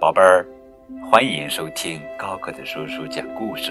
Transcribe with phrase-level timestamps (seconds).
[0.00, 0.46] 宝贝儿，
[1.10, 3.70] 欢迎收听高个子叔叔讲故事。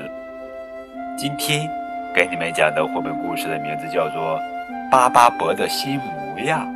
[1.17, 1.67] 今天
[2.13, 4.37] 给你们讲的绘本故事的名字叫做
[4.92, 6.68] 《巴巴伯的新模样》，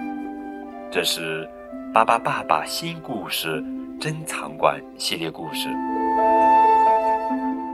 [0.89, 1.47] 这是
[1.93, 3.63] 巴巴爸爸新故事
[4.01, 5.69] 珍藏馆系列故事。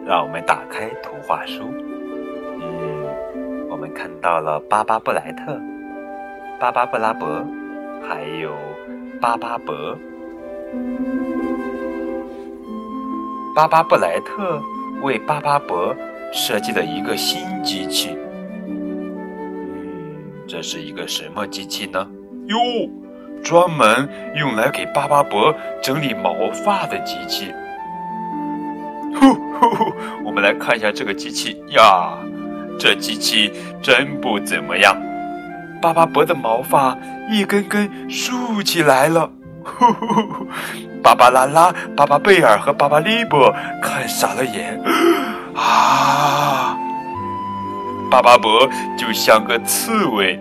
[0.05, 1.63] 让我们打开图画书。
[2.59, 5.57] 嗯，我们看到了巴巴布莱特、
[6.59, 7.41] 巴巴布拉伯，
[8.05, 8.53] 还有
[9.21, 9.97] 巴巴伯。
[13.59, 14.63] 巴巴布莱特
[15.01, 15.93] 为巴巴伯
[16.31, 18.17] 设计了一个新机器。
[18.69, 19.11] 嗯，
[20.47, 22.07] 这是一个什么机器呢？
[22.45, 22.57] 哟，
[23.43, 25.53] 专门用来给巴巴伯
[25.83, 27.53] 整理毛发的机器。
[29.19, 29.91] 呼呼呼，
[30.23, 32.17] 我们来看一下这个机器呀，
[32.79, 34.95] 这机器真不怎么样。
[35.81, 36.97] 巴巴伯的毛发
[37.29, 39.29] 一根根竖起来了。
[39.65, 40.47] 呼呼呼！
[41.03, 44.79] 芭芭拉拉、巴巴贝尔和巴巴利伯看傻了眼。
[45.55, 46.77] 啊！
[48.09, 50.39] 巴巴伯就像个刺猬，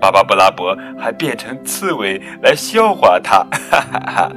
[0.00, 3.38] 巴巴布拉伯还变成刺猬来笑话他。
[3.70, 4.30] 哈哈哈！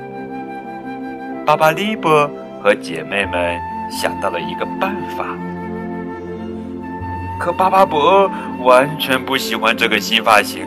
[1.45, 2.29] 巴巴利伯
[2.61, 3.59] 和姐妹们
[3.91, 5.25] 想到了一个办法，
[7.37, 10.65] 可巴巴伯完全不喜欢这个新发型。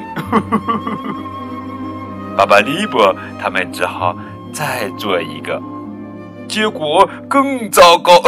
[2.37, 4.15] 巴巴利伯他们只好
[4.53, 5.61] 再做一个，
[6.49, 8.21] 结果更糟糕。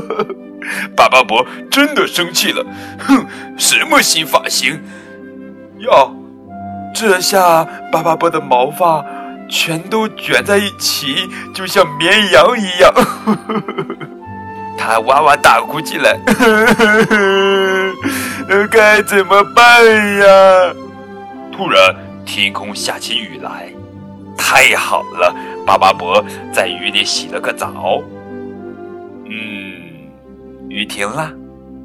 [0.96, 2.64] 巴巴伯真的生气了，
[2.98, 3.26] 哼，
[3.58, 4.80] 什么新发型？
[5.78, 6.16] 哟，
[6.94, 9.04] 这下巴巴伯的毛发
[9.48, 12.94] 全都卷在一起，就像绵羊一样。
[14.78, 16.18] 他哇哇大哭起来，
[18.70, 19.84] 该怎么办
[20.18, 20.72] 呀？
[21.52, 21.94] 突然。
[22.26, 23.68] 天空下起雨来，
[24.36, 25.34] 太好了！
[25.66, 26.22] 巴巴伯
[26.52, 28.02] 在雨里洗了个澡。
[29.26, 30.08] 嗯，
[30.68, 31.32] 雨停了，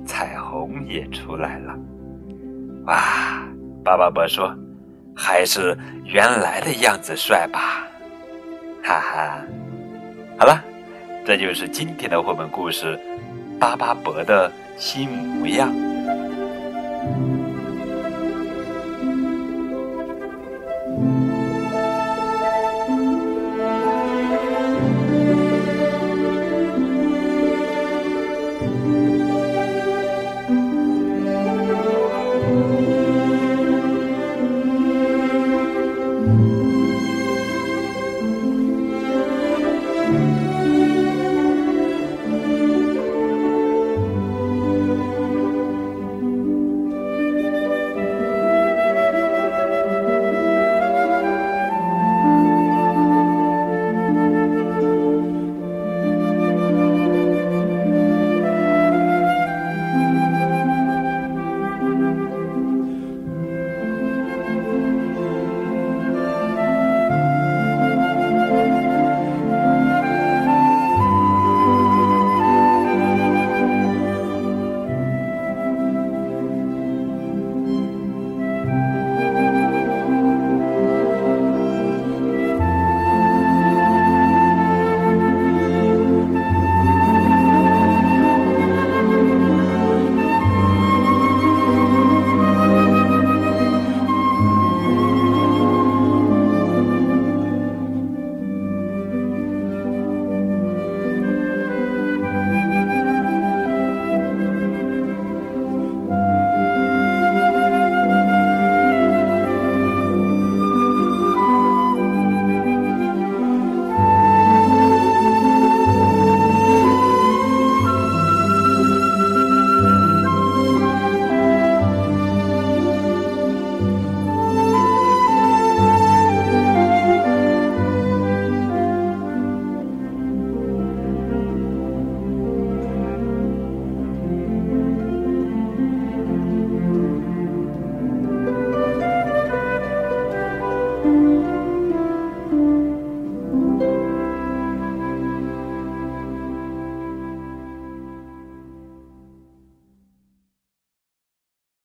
[0.05, 1.75] 彩虹也出来了。
[2.85, 3.43] 哇！
[3.83, 4.53] 巴巴伯说
[5.15, 7.87] ：“还是原来的样子帅吧？”
[8.83, 9.41] 哈哈！
[10.37, 10.61] 好了，
[11.25, 12.97] 这就是今天的绘本故事
[13.59, 15.71] 《巴巴伯的新模样》。